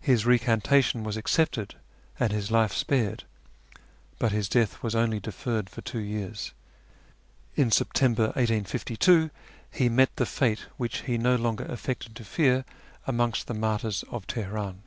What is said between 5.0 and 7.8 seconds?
deferred for two years. In